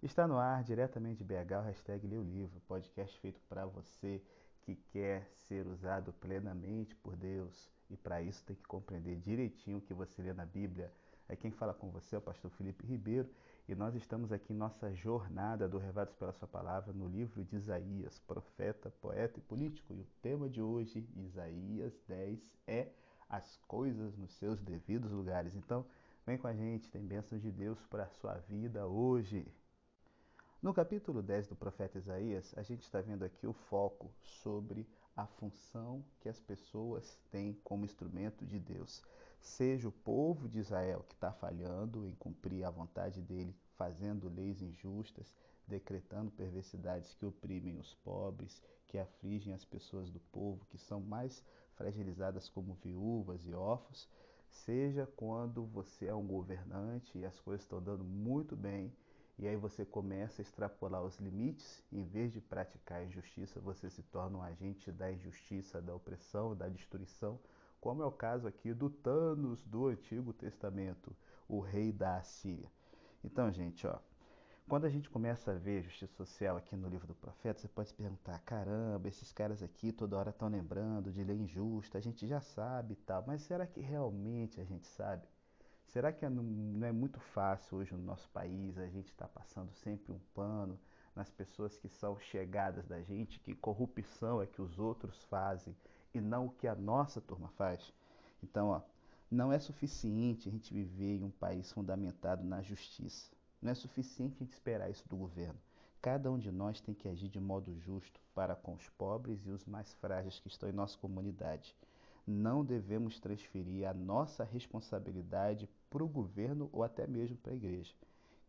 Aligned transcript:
Está 0.00 0.28
no 0.28 0.38
ar, 0.38 0.62
diretamente 0.62 1.18
de 1.18 1.24
BH, 1.24 1.58
o 1.58 1.62
hashtag 1.62 2.06
o 2.06 2.22
Livro, 2.22 2.60
podcast 2.68 3.18
feito 3.18 3.40
para 3.48 3.66
você 3.66 4.22
que 4.62 4.76
quer 4.76 5.28
ser 5.48 5.66
usado 5.66 6.12
plenamente 6.12 6.94
por 6.94 7.16
Deus 7.16 7.68
e 7.90 7.96
para 7.96 8.22
isso 8.22 8.44
tem 8.44 8.54
que 8.54 8.62
compreender 8.62 9.16
direitinho 9.16 9.78
o 9.78 9.80
que 9.80 9.92
você 9.92 10.22
lê 10.22 10.32
na 10.32 10.46
Bíblia. 10.46 10.92
É 11.28 11.34
quem 11.34 11.50
fala 11.50 11.74
com 11.74 11.90
você 11.90 12.14
é 12.14 12.18
o 12.18 12.22
pastor 12.22 12.48
Felipe 12.52 12.86
Ribeiro 12.86 13.28
e 13.68 13.74
nós 13.74 13.96
estamos 13.96 14.30
aqui 14.30 14.52
em 14.52 14.56
nossa 14.56 14.94
jornada 14.94 15.68
do 15.68 15.78
Revados 15.78 16.14
pela 16.14 16.32
Sua 16.32 16.46
Palavra 16.46 16.92
no 16.92 17.08
livro 17.08 17.44
de 17.44 17.56
Isaías, 17.56 18.20
profeta, 18.20 18.92
poeta 19.00 19.40
e 19.40 19.42
político. 19.42 19.92
E 19.92 20.00
o 20.00 20.06
tema 20.22 20.48
de 20.48 20.62
hoje, 20.62 21.08
Isaías 21.16 21.92
10, 22.06 22.38
é 22.68 22.88
as 23.28 23.56
coisas 23.66 24.16
nos 24.16 24.30
seus 24.34 24.60
devidos 24.60 25.10
lugares. 25.10 25.56
Então, 25.56 25.84
vem 26.24 26.38
com 26.38 26.46
a 26.46 26.54
gente, 26.54 26.88
tem 26.88 27.04
bênçãos 27.04 27.42
de 27.42 27.50
Deus 27.50 27.84
para 27.86 28.04
a 28.04 28.10
sua 28.10 28.34
vida 28.34 28.86
hoje. 28.86 29.44
No 30.60 30.74
capítulo 30.74 31.22
10 31.22 31.46
do 31.46 31.54
profeta 31.54 31.98
Isaías, 31.98 32.52
a 32.56 32.64
gente 32.64 32.82
está 32.82 33.00
vendo 33.00 33.24
aqui 33.24 33.46
o 33.46 33.52
foco 33.52 34.10
sobre 34.42 34.84
a 35.16 35.24
função 35.24 36.04
que 36.18 36.28
as 36.28 36.40
pessoas 36.40 37.16
têm 37.30 37.52
como 37.62 37.84
instrumento 37.84 38.44
de 38.44 38.58
Deus. 38.58 39.00
Seja 39.40 39.86
o 39.86 39.92
povo 39.92 40.48
de 40.48 40.58
Israel 40.58 41.04
que 41.08 41.14
está 41.14 41.32
falhando 41.32 42.04
em 42.08 42.12
cumprir 42.16 42.64
a 42.64 42.70
vontade 42.70 43.22
dele, 43.22 43.54
fazendo 43.76 44.28
leis 44.28 44.60
injustas, 44.60 45.32
decretando 45.64 46.32
perversidades 46.32 47.14
que 47.14 47.24
oprimem 47.24 47.78
os 47.78 47.94
pobres, 47.94 48.60
que 48.88 48.98
afligem 48.98 49.54
as 49.54 49.64
pessoas 49.64 50.10
do 50.10 50.18
povo, 50.18 50.66
que 50.70 50.76
são 50.76 51.00
mais 51.00 51.40
fragilizadas 51.76 52.48
como 52.48 52.74
viúvas 52.82 53.46
e 53.46 53.54
órfãos, 53.54 54.08
seja 54.50 55.06
quando 55.14 55.64
você 55.66 56.06
é 56.06 56.14
um 56.16 56.26
governante 56.26 57.16
e 57.16 57.24
as 57.24 57.38
coisas 57.38 57.62
estão 57.62 57.80
dando 57.80 58.02
muito 58.02 58.56
bem 58.56 58.92
e 59.38 59.46
aí 59.46 59.56
você 59.56 59.84
começa 59.84 60.40
a 60.40 60.44
extrapolar 60.44 61.02
os 61.02 61.16
limites, 61.18 61.82
em 61.92 62.02
vez 62.02 62.32
de 62.32 62.40
praticar 62.40 62.98
a 62.98 63.04
injustiça, 63.04 63.60
você 63.60 63.88
se 63.88 64.02
torna 64.02 64.38
um 64.38 64.42
agente 64.42 64.90
da 64.90 65.12
injustiça, 65.12 65.80
da 65.80 65.94
opressão, 65.94 66.56
da 66.56 66.68
destruição, 66.68 67.38
como 67.80 68.02
é 68.02 68.06
o 68.06 68.10
caso 68.10 68.48
aqui 68.48 68.74
do 68.74 68.90
Thanos 68.90 69.64
do 69.64 69.86
Antigo 69.86 70.32
Testamento, 70.32 71.14
o 71.48 71.60
rei 71.60 71.92
da 71.92 72.16
Assíria. 72.16 72.68
Então, 73.22 73.52
gente, 73.52 73.86
ó, 73.86 73.98
quando 74.68 74.84
a 74.84 74.90
gente 74.90 75.08
começa 75.08 75.52
a 75.52 75.54
ver 75.54 75.82
justiça 75.82 76.12
social 76.14 76.56
aqui 76.56 76.76
no 76.76 76.88
livro 76.88 77.06
do 77.06 77.14
profeta, 77.14 77.60
você 77.60 77.68
pode 77.68 77.88
se 77.88 77.94
perguntar: 77.94 78.38
caramba, 78.40 79.08
esses 79.08 79.32
caras 79.32 79.62
aqui 79.62 79.92
toda 79.92 80.16
hora 80.16 80.30
estão 80.30 80.48
lembrando 80.48 81.12
de 81.12 81.22
lei 81.22 81.38
injusta, 81.38 81.96
a 81.96 82.00
gente 82.00 82.26
já 82.26 82.40
sabe 82.40 82.94
e 82.94 82.96
tal, 82.96 83.24
mas 83.26 83.42
será 83.42 83.66
que 83.66 83.80
realmente 83.80 84.60
a 84.60 84.64
gente 84.64 84.86
sabe? 84.88 85.26
Será 85.88 86.12
que 86.12 86.22
é 86.22 86.28
não 86.28 86.86
é 86.86 86.92
muito 86.92 87.18
fácil 87.18 87.78
hoje 87.78 87.94
no 87.94 88.02
nosso 88.02 88.28
país 88.28 88.76
a 88.76 88.86
gente 88.88 89.10
estar 89.10 89.26
tá 89.26 89.40
passando 89.40 89.72
sempre 89.72 90.12
um 90.12 90.20
pano 90.34 90.78
nas 91.16 91.30
pessoas 91.30 91.78
que 91.78 91.88
são 91.88 92.18
chegadas 92.18 92.86
da 92.86 93.00
gente, 93.00 93.40
que 93.40 93.54
corrupção 93.54 94.42
é 94.42 94.46
que 94.46 94.60
os 94.60 94.78
outros 94.78 95.24
fazem 95.24 95.74
e 96.12 96.20
não 96.20 96.46
o 96.46 96.50
que 96.50 96.68
a 96.68 96.74
nossa 96.74 97.22
turma 97.22 97.48
faz? 97.56 97.90
Então, 98.42 98.68
ó, 98.68 98.82
não 99.30 99.50
é 99.50 99.58
suficiente 99.58 100.46
a 100.46 100.52
gente 100.52 100.74
viver 100.74 101.16
em 101.16 101.24
um 101.24 101.30
país 101.30 101.72
fundamentado 101.72 102.44
na 102.44 102.60
justiça. 102.60 103.32
Não 103.60 103.70
é 103.70 103.74
suficiente 103.74 104.36
a 104.36 104.44
gente 104.44 104.52
esperar 104.52 104.90
isso 104.90 105.08
do 105.08 105.16
governo. 105.16 105.58
Cada 106.02 106.30
um 106.30 106.38
de 106.38 106.52
nós 106.52 106.82
tem 106.82 106.94
que 106.94 107.08
agir 107.08 107.30
de 107.30 107.40
modo 107.40 107.74
justo 107.80 108.20
para 108.34 108.54
com 108.54 108.74
os 108.74 108.88
pobres 108.90 109.46
e 109.46 109.50
os 109.50 109.64
mais 109.64 109.94
frágeis 109.94 110.38
que 110.38 110.48
estão 110.48 110.68
em 110.68 110.72
nossa 110.72 110.98
comunidade 110.98 111.74
não 112.28 112.62
devemos 112.62 113.18
transferir 113.18 113.88
a 113.88 113.94
nossa 113.94 114.44
responsabilidade 114.44 115.68
para 115.88 116.04
o 116.04 116.08
governo 116.08 116.68
ou 116.72 116.82
até 116.82 117.06
mesmo 117.06 117.38
para 117.38 117.52
a 117.52 117.56
igreja. 117.56 117.94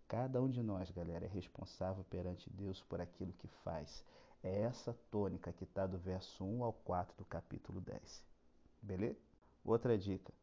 Cada 0.05 0.41
um 0.41 0.49
de 0.49 0.61
nós, 0.61 0.91
galera, 0.91 1.25
é 1.25 1.29
responsável 1.29 2.03
perante 2.09 2.49
Deus 2.49 2.81
por 2.81 2.99
aquilo 2.99 3.31
que 3.33 3.47
faz. 3.63 4.03
É 4.43 4.63
essa 4.63 4.93
tônica 5.09 5.53
que 5.53 5.63
está 5.63 5.87
do 5.87 5.97
verso 5.97 6.43
1 6.43 6.63
ao 6.63 6.73
4 6.73 7.15
do 7.17 7.23
capítulo 7.23 7.79
10. 7.79 8.23
Beleza? 8.81 9.19
Outra 9.63 9.97
dica. 9.97 10.33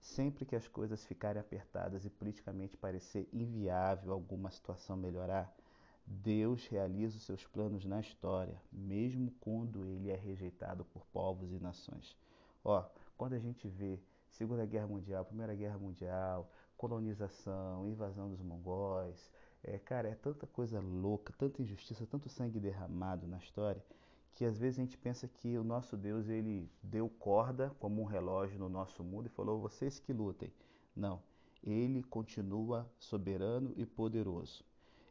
Sempre 0.00 0.44
que 0.44 0.56
as 0.56 0.68
coisas 0.68 1.04
ficarem 1.04 1.40
apertadas 1.40 2.04
e 2.04 2.10
politicamente 2.10 2.76
parecer 2.76 3.28
inviável 3.32 4.12
alguma 4.12 4.50
situação 4.50 4.96
melhorar, 4.96 5.54
Deus 6.06 6.66
realiza 6.68 7.16
os 7.16 7.24
seus 7.24 7.44
planos 7.46 7.84
na 7.84 8.00
história, 8.00 8.58
mesmo 8.70 9.32
quando 9.40 9.84
ele 9.84 10.10
é 10.10 10.16
rejeitado 10.16 10.84
por 10.84 11.04
povos 11.06 11.52
e 11.52 11.58
nações. 11.58 12.16
Ó, 12.68 12.84
quando 13.16 13.34
a 13.34 13.38
gente 13.38 13.68
vê 13.68 13.96
Segunda 14.28 14.66
Guerra 14.66 14.88
Mundial, 14.88 15.24
Primeira 15.24 15.54
Guerra 15.54 15.78
Mundial, 15.78 16.50
colonização, 16.76 17.86
invasão 17.86 18.28
dos 18.28 18.42
mongóis, 18.42 19.30
é, 19.62 19.78
cara, 19.78 20.08
é 20.08 20.16
tanta 20.16 20.48
coisa 20.48 20.80
louca, 20.80 21.32
tanta 21.38 21.62
injustiça, 21.62 22.04
tanto 22.10 22.28
sangue 22.28 22.58
derramado 22.58 23.24
na 23.28 23.38
história, 23.38 23.80
que 24.34 24.44
às 24.44 24.58
vezes 24.58 24.80
a 24.80 24.82
gente 24.82 24.98
pensa 24.98 25.28
que 25.28 25.56
o 25.56 25.62
nosso 25.62 25.96
Deus 25.96 26.28
ele 26.28 26.68
deu 26.82 27.08
corda 27.08 27.70
como 27.78 28.02
um 28.02 28.04
relógio 28.04 28.58
no 28.58 28.68
nosso 28.68 29.04
mundo 29.04 29.26
e 29.26 29.30
falou: 29.30 29.60
vocês 29.60 30.00
que 30.00 30.12
lutem. 30.12 30.52
Não, 30.96 31.22
ele 31.62 32.02
continua 32.02 32.90
soberano 32.98 33.72
e 33.76 33.86
poderoso. 33.86 34.64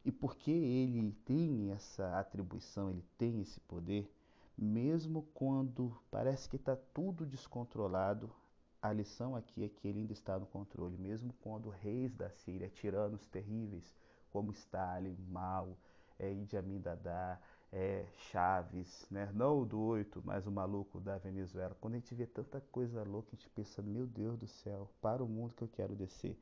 E 0.03 0.11
porque 0.11 0.51
ele 0.51 1.13
tem 1.23 1.71
essa 1.71 2.19
atribuição, 2.19 2.89
ele 2.89 3.05
tem 3.17 3.39
esse 3.39 3.61
poder, 3.61 4.11
mesmo 4.57 5.23
quando 5.33 5.95
parece 6.09 6.49
que 6.49 6.55
está 6.55 6.75
tudo 6.75 7.25
descontrolado, 7.25 8.33
a 8.81 8.93
lição 8.93 9.35
aqui 9.35 9.63
é 9.63 9.69
que 9.69 9.87
ele 9.87 9.99
ainda 9.99 10.13
está 10.13 10.37
no 10.37 10.45
controle, 10.45 10.97
mesmo 10.97 11.33
quando 11.41 11.69
reis 11.69 12.13
da 12.13 12.29
Síria, 12.29 12.69
tiranos 12.69 13.25
terríveis 13.27 13.95
como 14.31 14.51
Stalin, 14.51 15.17
Mao, 15.29 15.77
é, 16.19 16.31
Idi 16.31 16.57
Amin 16.57 16.79
Dada, 16.79 17.39
é, 17.71 18.05
Chaves, 18.31 19.07
né? 19.09 19.31
não 19.33 19.61
o 19.61 19.65
do 19.65 19.79
8, 19.79 20.21
mas 20.23 20.45
o 20.45 20.51
maluco 20.51 20.99
da 20.99 21.17
Venezuela. 21.17 21.75
Quando 21.81 21.95
a 21.95 21.97
gente 21.97 22.13
vê 22.13 22.25
tanta 22.25 22.61
coisa 22.71 23.03
louca, 23.03 23.29
a 23.31 23.35
gente 23.35 23.49
pensa, 23.49 23.81
meu 23.81 24.05
Deus 24.05 24.37
do 24.37 24.47
céu, 24.47 24.89
para 25.01 25.23
o 25.23 25.27
mundo 25.27 25.53
que 25.55 25.63
eu 25.63 25.67
quero 25.67 25.95
descer. 25.95 26.37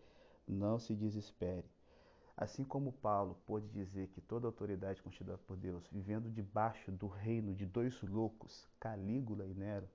Não 0.48 0.78
se 0.78 0.94
desespere. 0.96 1.66
Assim 2.36 2.64
como 2.64 2.92
Paulo 2.92 3.38
pôde 3.46 3.68
dizer 3.70 4.08
que 4.08 4.20
toda 4.20 4.48
autoridade 4.48 5.02
constituída 5.04 5.38
por 5.38 5.56
Deus, 5.56 5.88
vivendo 5.92 6.32
debaixo 6.32 6.92
do 6.92 7.08
reino 7.08 7.54
de 7.54 7.66
dois 7.66 8.02
loucos, 8.02 8.68
Calígula 8.80 9.46
e 9.46 9.54
Nero, 9.54 9.88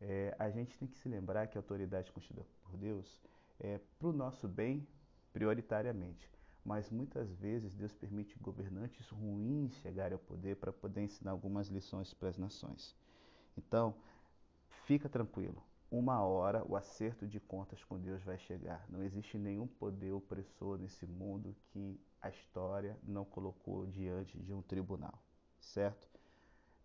é, 0.00 0.34
a 0.38 0.50
gente 0.50 0.76
tem 0.76 0.88
que 0.88 0.98
se 0.98 1.08
lembrar 1.08 1.46
que 1.46 1.56
a 1.56 1.60
autoridade 1.60 2.10
constituída 2.10 2.46
por 2.62 2.76
Deus 2.76 3.20
é 3.60 3.80
para 3.98 4.08
o 4.08 4.12
nosso 4.12 4.48
bem 4.48 4.86
prioritariamente. 5.32 6.28
Mas 6.64 6.90
muitas 6.90 7.32
vezes 7.36 7.74
Deus 7.74 7.92
permite 7.92 8.36
governantes 8.40 9.08
ruins 9.08 9.74
chegarem 9.76 10.14
ao 10.14 10.18
poder 10.18 10.56
para 10.56 10.72
poder 10.72 11.02
ensinar 11.02 11.30
algumas 11.30 11.68
lições 11.68 12.12
para 12.12 12.28
as 12.28 12.36
nações. 12.36 12.94
Então, 13.56 13.94
fica 14.84 15.08
tranquilo 15.08 15.62
uma 15.90 16.22
hora 16.22 16.62
o 16.66 16.76
acerto 16.76 17.26
de 17.26 17.40
contas 17.40 17.82
com 17.82 17.98
Deus 17.98 18.22
vai 18.22 18.38
chegar. 18.38 18.84
Não 18.90 19.02
existe 19.02 19.38
nenhum 19.38 19.66
poder 19.66 20.12
opressor 20.12 20.78
nesse 20.78 21.06
mundo 21.06 21.56
que 21.72 21.98
a 22.20 22.28
história 22.28 22.96
não 23.02 23.24
colocou 23.24 23.86
diante 23.86 24.38
de 24.38 24.52
um 24.52 24.60
tribunal, 24.60 25.18
certo? 25.58 26.06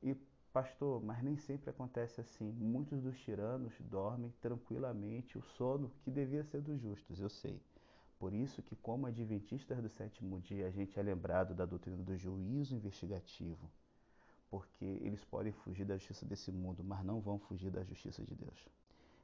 E 0.02 0.16
pastor, 0.54 1.04
mas 1.04 1.22
nem 1.22 1.36
sempre 1.36 1.70
acontece 1.70 2.22
assim. 2.22 2.52
Muitos 2.52 3.02
dos 3.02 3.20
tiranos 3.20 3.74
dormem 3.82 4.32
tranquilamente 4.40 5.38
o 5.38 5.42
sono 5.42 5.92
que 6.04 6.12
devia 6.12 6.44
ser 6.46 6.62
dos 6.62 6.80
justos, 6.80 7.20
eu 7.20 7.30
sei. 7.30 7.60
Por 8.20 8.34
isso 8.34 8.62
que 8.62 8.76
como 8.78 9.08
adventistas 9.08 9.82
do 9.82 9.90
sétimo 9.90 10.40
dia, 10.40 10.68
a 10.68 10.72
gente 10.72 10.98
é 10.98 11.04
lembrado 11.04 11.54
da 11.54 11.66
doutrina 11.66 12.02
do 12.02 12.16
juízo 12.16 12.74
investigativo, 12.74 13.70
porque 14.50 14.86
eles 14.86 15.26
podem 15.26 15.52
fugir 15.52 15.84
da 15.84 15.98
justiça 15.98 16.26
desse 16.26 16.52
mundo, 16.52 16.84
mas 16.86 17.04
não 17.04 17.20
vão 17.20 17.38
fugir 17.38 17.70
da 17.70 17.84
justiça 17.84 18.24
de 18.24 18.34
Deus. 18.34 18.70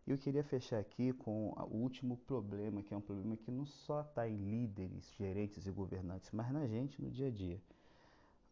Eu 0.10 0.18
queria 0.18 0.44
fechar 0.44 0.80
aqui 0.80 1.14
com 1.14 1.54
o 1.56 1.78
último 1.78 2.18
problema, 2.18 2.82
que 2.82 2.92
é 2.92 2.98
um 2.98 3.02
problema 3.02 3.38
que 3.38 3.52
não 3.52 3.68
só 3.68 4.02
está 4.02 4.28
em 4.28 4.38
líderes, 4.38 5.14
gerentes 5.16 5.68
e 5.68 5.72
governantes, 5.72 6.32
mas 6.32 6.52
na 6.52 6.66
gente 6.66 7.00
no 7.00 7.12
dia 7.12 7.28
a 7.28 7.30
dia. 7.30 7.62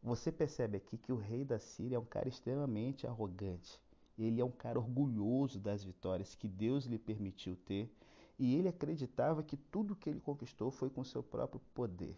Você 0.03 0.31
percebe 0.31 0.77
aqui 0.77 0.99
que 0.99 1.11
o 1.11 1.17
rei 1.17 1.43
da 1.43 1.57
Síria 1.57 1.95
é 1.95 1.99
um 1.99 2.05
cara 2.05 2.29
extremamente 2.29 3.07
arrogante. 3.07 3.81
Ele 4.19 4.39
é 4.39 4.45
um 4.45 4.51
cara 4.51 4.77
orgulhoso 4.77 5.59
das 5.59 5.83
vitórias 5.83 6.35
que 6.35 6.47
Deus 6.47 6.85
lhe 6.85 6.99
permitiu 6.99 7.55
ter, 7.65 7.91
e 8.37 8.53
ele 8.53 8.67
acreditava 8.67 9.41
que 9.41 9.57
tudo 9.57 9.95
que 9.95 10.11
ele 10.11 10.19
conquistou 10.19 10.69
foi 10.69 10.91
com 10.91 11.03
seu 11.03 11.23
próprio 11.23 11.59
poder. 11.73 12.15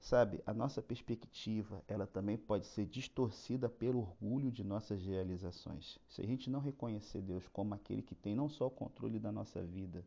Sabe, 0.00 0.42
a 0.46 0.54
nossa 0.54 0.80
perspectiva, 0.80 1.84
ela 1.86 2.06
também 2.06 2.36
pode 2.36 2.66
ser 2.66 2.86
distorcida 2.86 3.68
pelo 3.68 4.00
orgulho 4.00 4.50
de 4.50 4.64
nossas 4.64 5.04
realizações. 5.04 5.98
Se 6.08 6.22
a 6.22 6.26
gente 6.26 6.48
não 6.48 6.58
reconhecer 6.58 7.20
Deus 7.20 7.46
como 7.48 7.74
aquele 7.74 8.00
que 8.00 8.14
tem 8.14 8.34
não 8.34 8.48
só 8.48 8.66
o 8.66 8.70
controle 8.70 9.18
da 9.18 9.30
nossa 9.30 9.62
vida, 9.62 10.02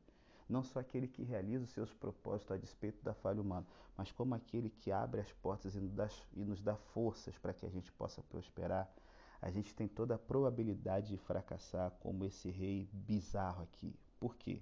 não 0.49 0.63
só 0.63 0.79
aquele 0.79 1.07
que 1.07 1.23
realiza 1.23 1.63
os 1.63 1.69
seus 1.69 1.93
propósitos 1.93 2.51
a 2.51 2.57
despeito 2.57 3.03
da 3.03 3.13
falha 3.13 3.39
humana, 3.39 3.67
mas 3.95 4.11
como 4.11 4.33
aquele 4.33 4.71
que 4.71 4.91
abre 4.91 5.21
as 5.21 5.31
portas 5.31 5.75
e 5.75 6.43
nos 6.43 6.61
dá, 6.61 6.75
forças 6.75 7.37
para 7.37 7.53
que 7.53 7.65
a 7.65 7.69
gente 7.69 7.91
possa 7.91 8.21
prosperar, 8.23 8.91
a 9.39 9.51
gente 9.51 9.75
tem 9.75 9.87
toda 9.87 10.15
a 10.15 10.19
probabilidade 10.19 11.09
de 11.09 11.17
fracassar 11.17 11.91
como 11.99 12.25
esse 12.25 12.49
rei 12.49 12.89
bizarro 12.91 13.61
aqui. 13.61 13.95
Por 14.19 14.35
quê? 14.35 14.59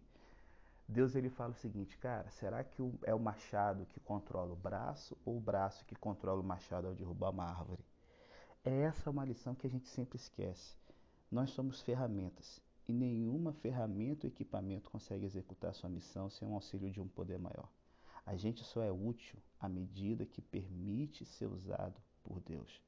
Deus 0.88 1.16
ele 1.16 1.30
fala 1.30 1.52
o 1.52 1.56
seguinte, 1.56 1.98
cara, 1.98 2.30
será 2.32 2.64
que 2.64 2.82
é 3.04 3.14
o 3.14 3.20
machado 3.20 3.86
que 3.86 4.00
controla 4.00 4.52
o 4.52 4.56
braço 4.56 5.18
ou 5.24 5.38
o 5.38 5.42
braço 5.42 5.86
que 5.86 5.96
controla 5.96 6.42
o 6.42 6.44
machado 6.44 6.88
ao 6.88 6.94
derrubar 6.94 7.30
uma 7.32 7.46
árvore? 7.46 7.84
É 8.64 8.82
essa 8.82 9.10
uma 9.10 9.26
lição 9.26 9.56
que 9.56 9.66
a 9.66 9.70
gente 9.70 9.88
sempre 9.88 10.18
esquece. 10.18 10.76
Nós 11.32 11.52
somos 11.52 11.82
ferramentas 11.82 12.62
e 12.88 12.94
nenhuma 12.94 13.54
ferramenta 13.54 14.28
ou 14.28 14.32
equipamento 14.32 14.90
consegue 14.90 15.26
executar 15.26 15.74
sua 15.74 15.90
missão 15.90 16.30
sem 16.30 16.48
o 16.48 16.54
auxílio 16.54 16.92
de 16.92 17.00
um 17.00 17.08
poder 17.08 17.40
maior. 17.40 17.70
A 18.26 18.36
gente 18.36 18.64
só 18.64 18.84
é 18.84 18.92
útil 18.92 19.40
à 19.60 19.70
medida 19.70 20.26
que 20.26 20.42
permite 20.42 21.26
ser 21.26 21.48
usado 21.48 22.00
por 22.24 22.40
Deus. 22.42 22.82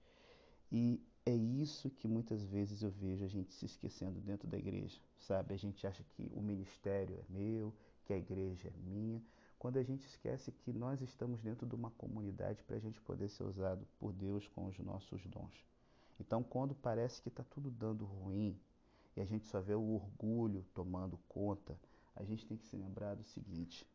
E 0.71 1.01
é 1.25 1.33
isso 1.33 1.89
que 1.89 2.07
muitas 2.07 2.43
vezes 2.43 2.83
eu 2.83 2.89
vejo 2.91 3.23
a 3.23 3.27
gente 3.27 3.53
se 3.53 3.65
esquecendo 3.65 4.19
dentro 4.19 4.47
da 4.47 4.57
igreja, 4.57 4.99
sabe? 5.19 5.53
A 5.53 5.57
gente 5.57 5.85
acha 5.87 6.03
que 6.03 6.29
o 6.35 6.41
ministério 6.41 7.15
é 7.17 7.23
meu, 7.29 7.73
que 8.05 8.13
a 8.13 8.17
igreja 8.17 8.67
é 8.67 8.89
minha, 8.89 9.21
quando 9.57 9.77
a 9.77 9.83
gente 9.83 10.05
esquece 10.05 10.51
que 10.51 10.73
nós 10.73 11.01
estamos 11.01 11.41
dentro 11.41 11.65
de 11.65 11.73
uma 11.73 11.91
comunidade 11.91 12.61
para 12.63 12.75
a 12.75 12.79
gente 12.79 12.99
poder 13.01 13.29
ser 13.29 13.43
usado 13.43 13.87
por 13.97 14.11
Deus 14.11 14.45
com 14.49 14.65
os 14.65 14.77
nossos 14.79 15.25
dons. 15.27 15.65
Então, 16.19 16.43
quando 16.43 16.75
parece 16.75 17.21
que 17.21 17.29
está 17.29 17.43
tudo 17.43 17.71
dando 17.71 18.03
ruim 18.03 18.59
e 19.15 19.21
a 19.21 19.25
gente 19.25 19.47
só 19.47 19.61
vê 19.61 19.73
o 19.73 19.93
orgulho 19.93 20.65
tomando 20.73 21.17
conta, 21.29 21.79
a 22.15 22.23
gente 22.25 22.45
tem 22.45 22.57
que 22.57 22.65
se 22.65 22.75
lembrar 22.75 23.15
do 23.15 23.23
seguinte: 23.23 23.87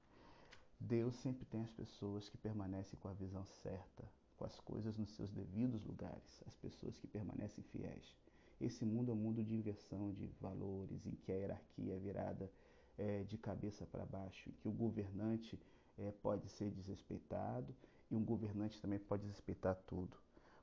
Deus 0.80 1.14
sempre 1.16 1.44
tem 1.44 1.60
as 1.60 1.72
pessoas 1.72 2.28
que 2.30 2.38
permanecem 2.38 2.98
com 2.98 3.08
a 3.08 3.12
visão 3.12 3.44
certa, 3.44 4.04
com 4.38 4.44
as 4.44 4.58
coisas 4.60 4.96
nos 4.96 5.10
seus 5.10 5.30
devidos 5.32 5.84
lugares, 5.84 6.42
as 6.46 6.56
pessoas 6.56 6.96
que 6.96 7.06
permanecem 7.06 7.64
fiéis. 7.64 8.16
Esse 8.60 8.84
mundo 8.84 9.10
é 9.10 9.14
um 9.14 9.16
mundo 9.16 9.42
de 9.42 9.54
inversão 9.54 10.12
de 10.12 10.26
valores, 10.40 11.04
em 11.06 11.14
que 11.16 11.32
a 11.32 11.34
hierarquia 11.34 11.94
é 11.94 11.98
virada 11.98 12.50
é, 12.96 13.24
de 13.24 13.36
cabeça 13.36 13.84
para 13.86 14.06
baixo, 14.06 14.48
em 14.48 14.52
que 14.52 14.68
o 14.68 14.72
governante 14.72 15.58
é, 15.98 16.12
pode 16.22 16.48
ser 16.48 16.70
desrespeitado 16.70 17.74
e 18.10 18.14
um 18.14 18.24
governante 18.24 18.80
também 18.80 18.98
pode 18.98 19.22
desrespeitar 19.22 19.76
tudo. 19.86 20.16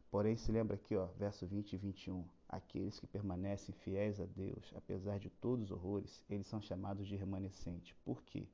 Porém, 0.10 0.38
se 0.38 0.52
lembra 0.52 0.76
aqui, 0.76 0.96
ó, 0.96 1.08
verso 1.18 1.46
20 1.46 1.74
e 1.74 1.78
21. 1.78 2.26
Aqueles 2.48 3.00
que 3.00 3.08
permanecem 3.08 3.76
fiéis 3.76 4.20
a 4.22 4.26
Deus, 4.26 4.74
apesar 4.76 5.20
de 5.20 5.30
todos 5.30 5.66
os 5.66 5.72
horrores, 5.72 6.24
eles 6.30 6.48
são 6.48 6.62
chamados 6.62 7.06
de 7.06 7.16
remanescente. 7.18 7.94
Por 8.06 8.24
quê? 8.24 8.48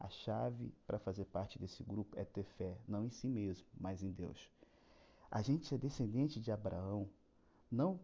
A 0.00 0.08
chave 0.08 0.72
para 0.86 0.98
fazer 0.98 1.26
parte 1.26 1.58
desse 1.58 1.84
grupo 1.84 2.18
é 2.18 2.24
ter 2.24 2.42
fé, 2.42 2.78
não 2.88 3.04
em 3.04 3.10
si 3.10 3.28
mesmo, 3.28 3.66
mas 3.78 4.02
em 4.02 4.10
Deus. 4.10 4.50
A 5.30 5.42
gente 5.42 5.74
é 5.74 5.78
descendente 5.78 6.40
de 6.40 6.50
Abraão, 6.50 7.06
não 7.70 8.00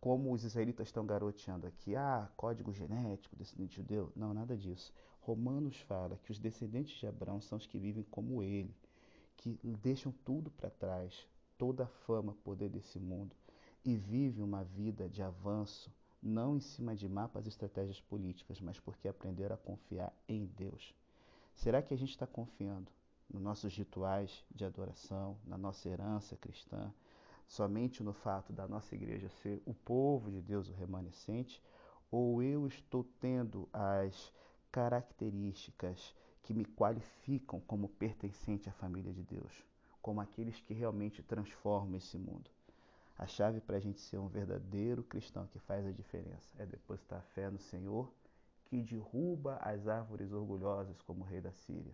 como 0.00 0.32
os 0.32 0.44
israelitas 0.44 0.86
estão 0.86 1.04
garoteando 1.04 1.66
aqui, 1.66 1.96
ah, 1.96 2.30
código 2.36 2.72
genético, 2.72 3.36
descendente 3.36 3.76
judeu. 3.76 4.12
Não, 4.16 4.32
nada 4.32 4.56
disso. 4.56 4.94
Romanos 5.20 5.76
fala 5.80 6.18
que 6.24 6.30
os 6.30 6.38
descendentes 6.38 6.98
de 6.98 7.06
Abraão 7.06 7.40
são 7.40 7.58
os 7.58 7.66
que 7.66 7.78
vivem 7.78 8.04
como 8.04 8.42
ele, 8.42 8.74
que 9.36 9.58
deixam 9.82 10.12
tudo 10.24 10.50
para 10.52 10.70
trás, 10.70 11.28
toda 11.58 11.82
a 11.84 11.88
fama, 12.06 12.34
poder 12.44 12.70
desse 12.70 12.98
mundo, 12.98 13.36
e 13.84 13.96
vivem 13.96 14.42
uma 14.42 14.64
vida 14.64 15.08
de 15.08 15.20
avanço, 15.20 15.92
não 16.22 16.56
em 16.56 16.60
cima 16.60 16.94
de 16.94 17.08
mapas 17.08 17.44
e 17.44 17.48
estratégias 17.48 18.00
políticas, 18.00 18.60
mas 18.60 18.78
porque 18.78 19.08
aprenderam 19.08 19.56
a 19.56 19.58
confiar 19.58 20.14
em 20.28 20.46
Deus. 20.46 20.94
Será 21.54 21.82
que 21.82 21.92
a 21.92 21.96
gente 21.96 22.10
está 22.10 22.26
confiando 22.26 22.90
nos 23.32 23.42
nossos 23.42 23.74
rituais 23.76 24.44
de 24.50 24.64
adoração, 24.64 25.36
na 25.44 25.56
nossa 25.56 25.88
herança 25.88 26.36
cristã, 26.36 26.92
somente 27.46 28.02
no 28.02 28.12
fato 28.12 28.52
da 28.52 28.66
nossa 28.66 28.94
igreja 28.94 29.28
ser 29.28 29.62
o 29.66 29.74
povo 29.74 30.30
de 30.30 30.40
Deus, 30.40 30.68
o 30.68 30.72
remanescente, 30.72 31.62
ou 32.10 32.42
eu 32.42 32.66
estou 32.66 33.04
tendo 33.20 33.68
as 33.72 34.32
características 34.72 36.14
que 36.42 36.54
me 36.54 36.64
qualificam 36.64 37.60
como 37.60 37.88
pertencente 37.88 38.68
à 38.68 38.72
família 38.72 39.12
de 39.12 39.22
Deus, 39.22 39.64
como 40.00 40.20
aqueles 40.20 40.60
que 40.60 40.74
realmente 40.74 41.22
transformam 41.22 41.96
esse 41.96 42.18
mundo? 42.18 42.50
A 43.18 43.26
chave 43.26 43.60
para 43.60 43.76
a 43.76 43.80
gente 43.80 44.00
ser 44.00 44.18
um 44.18 44.28
verdadeiro 44.28 45.02
cristão 45.02 45.46
que 45.48 45.58
faz 45.58 45.86
a 45.86 45.92
diferença 45.92 46.54
é 46.58 46.64
depositar 46.64 47.22
fé 47.34 47.50
no 47.50 47.58
Senhor 47.58 48.10
que 48.70 48.80
derruba 48.80 49.56
as 49.56 49.88
árvores 49.88 50.30
orgulhosas 50.30 51.02
como 51.02 51.24
o 51.24 51.26
rei 51.26 51.40
da 51.40 51.50
Síria, 51.50 51.92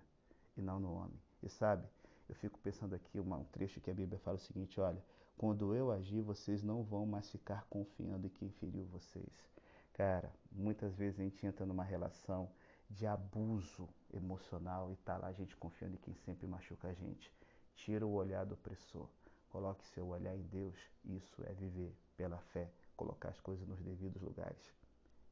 e 0.54 0.60
não 0.60 0.78
no 0.78 0.92
homem. 0.92 1.18
E 1.42 1.48
sabe, 1.48 1.88
eu 2.28 2.34
fico 2.34 2.58
pensando 2.58 2.94
aqui 2.94 3.18
uma, 3.18 3.38
um 3.38 3.44
trecho 3.44 3.80
que 3.80 3.90
a 3.90 3.94
Bíblia 3.94 4.18
fala 4.18 4.36
o 4.36 4.40
seguinte: 4.40 4.78
olha, 4.78 5.02
quando 5.38 5.74
eu 5.74 5.90
agir, 5.90 6.20
vocês 6.20 6.62
não 6.62 6.82
vão 6.82 7.06
mais 7.06 7.30
ficar 7.30 7.64
confiando 7.70 8.26
em 8.26 8.30
quem 8.30 8.50
feriu 8.50 8.84
vocês. 8.84 9.50
Cara, 9.94 10.30
muitas 10.52 10.94
vezes 10.94 11.18
a 11.18 11.22
gente 11.22 11.46
entra 11.46 11.64
numa 11.64 11.82
relação 11.82 12.50
de 12.90 13.06
abuso 13.06 13.88
emocional 14.12 14.92
e 14.92 14.96
tá 14.96 15.16
lá 15.16 15.28
a 15.28 15.32
gente 15.32 15.56
confiando 15.56 15.94
em 15.94 15.98
quem 15.98 16.14
sempre 16.14 16.46
machuca 16.46 16.88
a 16.88 16.92
gente. 16.92 17.32
Tira 17.74 18.06
o 18.06 18.12
olhar 18.12 18.44
do 18.44 18.52
opressor, 18.52 19.08
coloque 19.48 19.86
seu 19.88 20.06
olhar 20.08 20.36
em 20.36 20.42
Deus. 20.42 20.76
Isso 21.06 21.42
é 21.46 21.54
viver 21.54 21.96
pela 22.18 22.38
fé, 22.38 22.70
colocar 22.94 23.30
as 23.30 23.40
coisas 23.40 23.66
nos 23.66 23.80
devidos 23.80 24.20
lugares. 24.20 24.74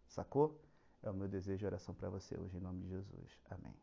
Sacou? 0.06 0.58
É 1.04 1.10
o 1.10 1.14
meu 1.14 1.28
desejo 1.28 1.64
e 1.64 1.66
oração 1.66 1.94
para 1.94 2.08
você 2.08 2.34
hoje, 2.34 2.56
em 2.56 2.60
nome 2.60 2.80
de 2.80 2.88
Jesus. 2.88 3.38
Amém. 3.50 3.76